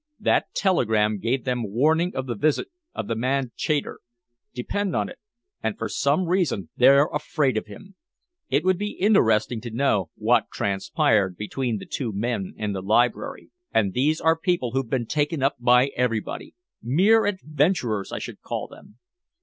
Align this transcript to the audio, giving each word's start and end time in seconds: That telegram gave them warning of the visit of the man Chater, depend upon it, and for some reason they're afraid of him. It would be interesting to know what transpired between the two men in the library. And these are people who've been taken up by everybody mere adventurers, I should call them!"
That 0.19 0.51
telegram 0.55 1.19
gave 1.19 1.43
them 1.43 1.61
warning 1.71 2.15
of 2.15 2.25
the 2.25 2.33
visit 2.33 2.69
of 2.95 3.07
the 3.07 3.13
man 3.13 3.51
Chater, 3.55 3.99
depend 4.51 4.95
upon 4.95 5.09
it, 5.09 5.19
and 5.61 5.77
for 5.77 5.87
some 5.87 6.25
reason 6.25 6.69
they're 6.75 7.05
afraid 7.05 7.55
of 7.55 7.67
him. 7.67 7.93
It 8.49 8.63
would 8.63 8.79
be 8.79 8.93
interesting 8.99 9.61
to 9.61 9.69
know 9.69 10.09
what 10.15 10.49
transpired 10.51 11.37
between 11.37 11.77
the 11.77 11.85
two 11.85 12.11
men 12.11 12.55
in 12.57 12.73
the 12.73 12.81
library. 12.81 13.51
And 13.71 13.93
these 13.93 14.19
are 14.19 14.35
people 14.35 14.71
who've 14.71 14.89
been 14.89 15.05
taken 15.05 15.43
up 15.43 15.57
by 15.59 15.89
everybody 15.95 16.55
mere 16.81 17.27
adventurers, 17.27 18.11
I 18.11 18.17
should 18.17 18.41
call 18.41 18.65
them!" 18.67 18.97